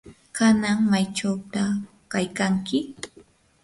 ¿kanan 0.37 0.79
maychawta 0.91 1.61
kaykanki? 2.11 2.77